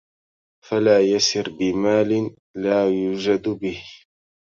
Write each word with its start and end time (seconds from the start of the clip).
فلا 0.67 0.99
يسر 1.11 1.47
بمال 1.59 2.35
لا 2.55 2.89
يجود 2.89 3.49
به 3.49 3.83